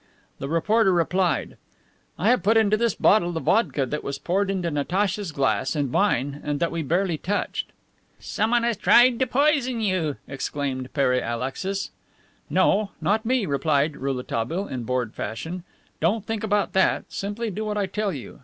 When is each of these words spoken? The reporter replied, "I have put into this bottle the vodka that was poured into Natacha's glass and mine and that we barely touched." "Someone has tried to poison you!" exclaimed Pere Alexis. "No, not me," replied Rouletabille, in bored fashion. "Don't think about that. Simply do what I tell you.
The 0.39 0.49
reporter 0.49 0.91
replied, 0.91 1.57
"I 2.17 2.29
have 2.31 2.41
put 2.41 2.57
into 2.57 2.75
this 2.75 2.95
bottle 2.95 3.31
the 3.33 3.39
vodka 3.39 3.85
that 3.85 4.03
was 4.03 4.17
poured 4.17 4.49
into 4.49 4.71
Natacha's 4.71 5.31
glass 5.31 5.75
and 5.75 5.91
mine 5.91 6.41
and 6.43 6.59
that 6.59 6.71
we 6.71 6.81
barely 6.81 7.19
touched." 7.19 7.71
"Someone 8.19 8.63
has 8.63 8.77
tried 8.77 9.19
to 9.19 9.27
poison 9.27 9.79
you!" 9.79 10.15
exclaimed 10.27 10.91
Pere 10.95 11.21
Alexis. 11.23 11.91
"No, 12.49 12.89
not 12.99 13.27
me," 13.27 13.45
replied 13.45 13.95
Rouletabille, 13.95 14.69
in 14.69 14.85
bored 14.85 15.13
fashion. 15.13 15.63
"Don't 15.99 16.25
think 16.25 16.43
about 16.43 16.73
that. 16.73 17.03
Simply 17.07 17.51
do 17.51 17.63
what 17.63 17.77
I 17.77 17.85
tell 17.85 18.11
you. 18.11 18.39